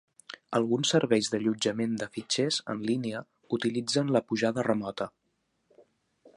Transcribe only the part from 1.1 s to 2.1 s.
d"allotjament de